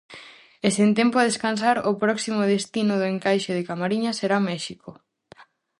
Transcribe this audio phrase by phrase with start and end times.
[0.65, 4.89] E sen tempo a descansar, o próximo destino do encaixe de Camariñas será México.